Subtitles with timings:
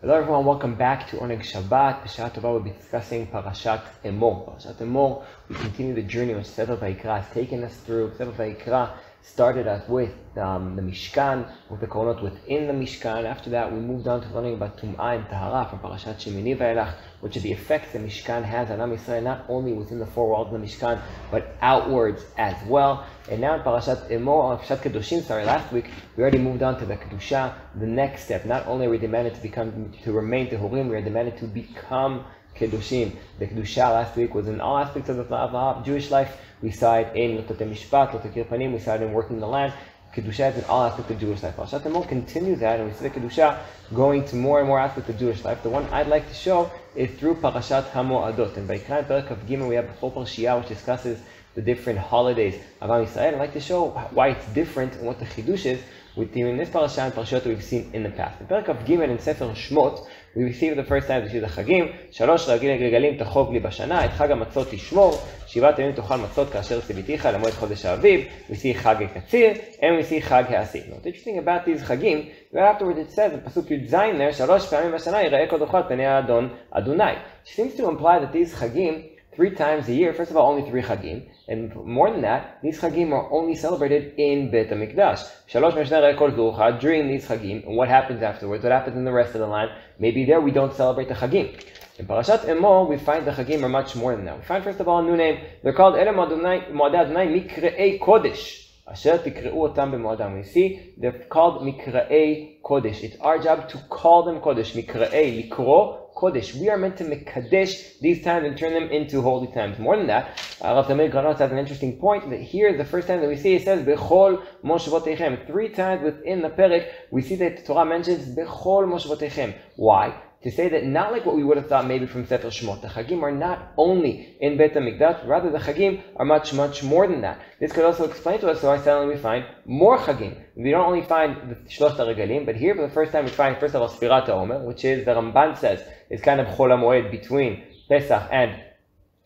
[0.00, 2.02] Hello everyone, welcome back to Oneg Shabbat.
[2.04, 4.46] B'Shat Tova we'll be discussing Parashat Emor.
[4.46, 8.12] Parashat Emor, we continue the journey which Sefer Vayikra has taken us through.
[8.16, 8.92] Sefer Vayikra
[9.32, 13.24] started us with um, the Mishkan, with the Korbanot within the Mishkan.
[13.24, 16.94] After that, we moved on to learning about Tum'ah and Tahara from Parashat Shemini Vayelach,
[17.20, 20.28] which are the effects the Mishkan has on Am Yisrael, not only within the four
[20.28, 21.00] walls of the Mishkan,
[21.30, 23.06] but outwards as well.
[23.30, 26.86] And now in Parashat Emor, Parashat Kedoshim, sorry, last week, we already moved on to
[26.86, 28.46] the Kedusha, the next step.
[28.46, 32.24] Not only are we demanded to become, to remain Tehurim, we are demanded to become
[32.58, 33.16] Kedushim.
[33.38, 36.36] The Kedusha last week was in all aspects of the Jewish life.
[36.60, 39.72] We side in Lotote Mishpat, Lotote Panim, we side in working the land.
[40.14, 41.56] Kedusha is in all aspects of Jewish life.
[41.56, 43.58] Parashat Emor continues that, and we see the Kedusha
[43.94, 45.62] going to more and more aspects of Jewish life.
[45.62, 48.56] The one I'd like to show is through Parashat Hamoadot.
[48.56, 51.20] And by Kran Perek Kaf Gimel, we have a whole Parashiyah which discusses
[51.54, 53.34] the different holidays of Am Yisrael.
[53.34, 55.80] I'd like to show why it's different and what the Chidush is
[56.18, 58.40] with the this parasha and parashot we've seen in the past.
[58.40, 62.46] In Perek Kaf Gimel in Sefer Shmot, we receive the first time the Chagim, Shalosh
[62.46, 65.16] Ragil Gregalim Tachog Li Bashana, Chag HaMatzot Tishmor,
[65.46, 70.20] Shivat Yomim Matzot Kasher Sibiticha, Lamoed Chodesh Aviv, we see Chag HaKatzir, and we see
[70.20, 70.88] Chag HaAsif.
[70.88, 74.32] Now, the interesting about these Chagim, right afterwards it says, the Pasuk Yud Zayin there,
[74.32, 77.12] Shalosh Pamim Bashana, Yireh Kodokot Penei Adon Adonai.
[77.12, 80.12] It seems to imply that these Chagim three times a year.
[80.12, 81.28] First of all, only three Chagim.
[81.46, 85.20] And more than that, these Chagim are only celebrated in Bet HaMikdash.
[85.48, 87.64] Shalosh Kol during these Chagim.
[87.64, 88.64] And what happens afterwards?
[88.64, 89.70] What happens in the rest of the land?
[90.00, 91.56] Maybe there we don't celebrate the Chagim.
[92.00, 94.38] In Parashat Emor, we find the Chagim are much more than that.
[94.38, 95.40] We find, first of all, a new name.
[95.62, 98.64] They're called Ele Moadei Adonai Mikre'ei Kodesh.
[98.90, 100.36] Asher tikre'u otam b'moadam.
[100.36, 103.02] We see they're called mikra'ei kodesh.
[103.02, 104.72] It's our job to call them kodesh.
[104.72, 106.54] Mikra'ei, likro, Kodesh.
[106.60, 109.78] We are meant to Mekadesh these times and turn them into holy times.
[109.78, 110.24] More than that,
[110.60, 113.36] uh, Rav Tamir Granot has an interesting point that here, the first time that we
[113.36, 115.46] see it says, Bechol Moshvotechem.
[115.46, 119.54] Three times within the Perek, we see that the Torah mentions Bechol Moshvotechem.
[119.76, 120.20] Why?
[120.42, 122.80] to say that not like what we would have thought maybe from Sefer Shemot.
[122.80, 127.08] The Chagim are not only in Beit HaMikdash, rather the Chagim are much, much more
[127.08, 127.40] than that.
[127.58, 130.40] This could also explain to us why suddenly we find more Chagim.
[130.54, 133.58] We don't only find the Shlosh Regalim, but here for the first time we find,
[133.58, 137.10] first of all, Sfirat HaOmer, which is, the Ramban says, is kind of Chol HaMoed
[137.10, 138.62] between Pesach and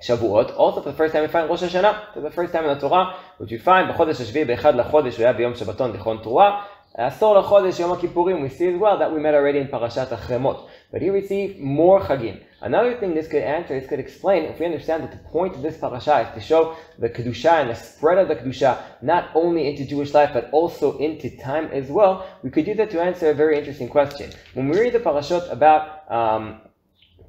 [0.03, 0.57] Shavuot.
[0.57, 2.15] Also, for the first time, we find Rosh Hashanah.
[2.15, 5.25] For the first time in the Torah, which we find בחודש השביעי, באחד לחודש, הוא
[5.25, 6.65] היה ביום שבתון, תיכון תרועה.
[6.95, 10.39] עשור לחודש, יום הכיפורים, we see as well that we met already in Parashat אחרי
[10.39, 10.69] מות.
[10.93, 12.43] But here we see more Chagim.
[12.61, 15.63] Another thing this could answer, this could explain, if we understand that the point of
[15.63, 19.69] this parasha is to show the Kedusha and the spread of the Kedusha, not only
[19.69, 23.31] into Jewish life, but also into time as well, we could use that to answer
[23.31, 24.31] a very interesting question.
[24.53, 26.61] When we read the parashot about um,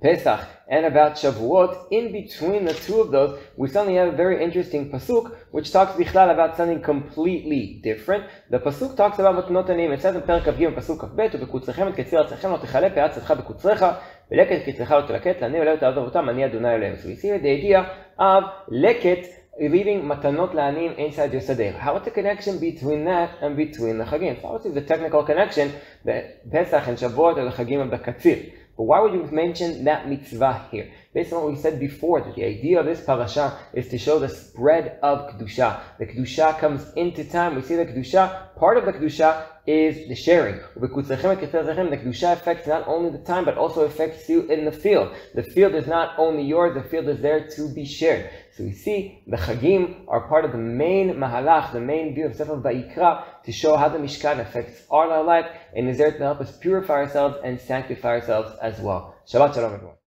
[0.03, 4.45] Pesach and about Shavuot, in between the two of those, we suddenly have a very
[4.45, 8.25] interesting pasuk, which talks bichlal about something completely different.
[8.51, 9.93] The pasuk talks about מתנות עניים.
[9.93, 13.31] It says in פרק כ"ג פסוק כ"ב, ובקוצריכם את קציר ארצכם לא תכלה פאת צאתך
[13.31, 13.87] בקוצריך,
[14.31, 16.95] ולקט קצרך לא תלקט, לעני ולא תעזוב אותם, אני אדוני אלוהים.
[16.95, 17.87] So we see the idea
[18.21, 19.27] of לקט
[19.59, 21.73] leaving matanot la'anim inside your seder.
[21.73, 24.41] How is the connection between that and between the chagim?
[24.41, 25.73] So obviously the technical connection
[26.05, 28.53] that Pesach and Shavuot are the chagim of the katzir.
[28.78, 30.90] But why would you mention that mitzvah here?
[31.14, 34.18] Based on what we said before, that the idea of this parasha is to show
[34.18, 35.80] the spread of Kedusha.
[36.00, 37.56] The Kedusha comes into time.
[37.56, 40.60] We see the Kedusha, part of the Kedusha is the sharing.
[40.76, 45.16] The Kedusha affects not only the time, but also affects you in the field.
[45.36, 48.30] The field is not only yours, the field is there to be shared.
[48.58, 52.36] So we see the Chagim are part of the main Mahalach, the main view of
[52.36, 55.46] Sefer Vayikra, to show how the Mishkan affects all our life
[55.76, 59.16] and is there to help us purify ourselves and sanctify ourselves as well.
[59.28, 59.96] Shabbat Shalom everyone.